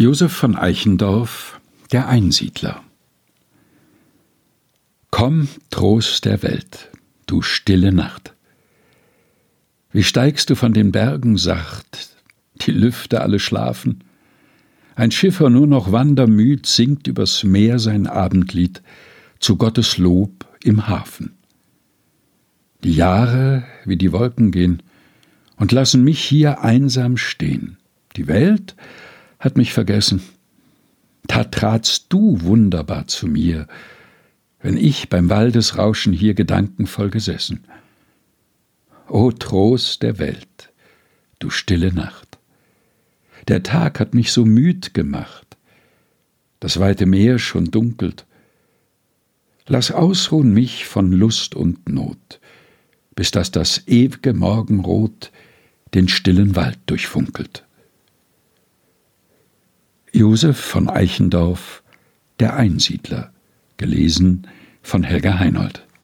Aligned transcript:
Josef 0.00 0.32
von 0.32 0.56
Eichendorff, 0.56 1.60
der 1.92 2.08
Einsiedler. 2.08 2.82
Komm, 5.10 5.46
Trost 5.68 6.24
der 6.24 6.42
Welt, 6.42 6.88
du 7.26 7.42
stille 7.42 7.92
Nacht. 7.92 8.32
Wie 9.92 10.02
steigst 10.02 10.48
du 10.48 10.54
von 10.54 10.72
den 10.72 10.90
Bergen 10.90 11.36
sacht, 11.36 12.16
die 12.62 12.70
Lüfte 12.70 13.20
alle 13.20 13.38
schlafen, 13.38 14.02
ein 14.94 15.10
Schiffer 15.10 15.50
nur 15.50 15.66
noch 15.66 15.92
wandermüd 15.92 16.64
singt 16.64 17.06
übers 17.06 17.44
Meer 17.44 17.78
sein 17.78 18.06
Abendlied 18.06 18.80
zu 19.38 19.58
Gottes 19.58 19.98
Lob 19.98 20.46
im 20.64 20.88
Hafen. 20.88 21.32
Die 22.84 22.94
Jahre 22.94 23.64
wie 23.84 23.98
die 23.98 24.12
Wolken 24.12 24.50
gehen 24.50 24.82
und 25.56 25.72
lassen 25.72 26.02
mich 26.02 26.24
hier 26.24 26.62
einsam 26.62 27.18
stehen. 27.18 27.76
Die 28.16 28.28
Welt 28.28 28.76
hat 29.40 29.56
mich 29.56 29.72
vergessen. 29.72 30.22
Da 31.24 31.44
tratst 31.44 32.06
du 32.10 32.42
wunderbar 32.42 33.08
zu 33.08 33.26
mir, 33.26 33.66
wenn 34.60 34.76
ich 34.76 35.08
beim 35.08 35.30
Waldesrauschen 35.30 36.12
hier 36.12 36.34
gedankenvoll 36.34 37.10
gesessen. 37.10 37.64
O 39.08 39.32
Trost 39.32 40.02
der 40.02 40.18
Welt, 40.18 40.70
du 41.38 41.50
stille 41.50 41.92
Nacht. 41.92 42.38
Der 43.48 43.62
Tag 43.62 43.98
hat 43.98 44.14
mich 44.14 44.32
so 44.32 44.44
müd 44.44 44.92
gemacht, 44.94 45.56
das 46.60 46.78
weite 46.78 47.06
Meer 47.06 47.38
schon 47.38 47.70
dunkelt. 47.70 48.26
Lass 49.66 49.90
ausruhen 49.90 50.52
mich 50.52 50.84
von 50.84 51.10
Lust 51.12 51.54
und 51.54 51.88
Not, 51.88 52.40
bis 53.14 53.30
dass 53.30 53.50
das 53.50 53.86
ew'ge 53.86 54.34
Morgenrot 54.34 55.32
den 55.94 56.08
stillen 56.08 56.54
Wald 56.54 56.78
durchfunkelt. 56.86 57.64
Josef 60.12 60.58
von 60.58 60.88
Eichendorff 60.88 61.82
Der 62.40 62.56
Einsiedler 62.56 63.32
gelesen 63.76 64.46
von 64.82 65.04
Helga 65.04 65.38
Heinold 65.38 65.86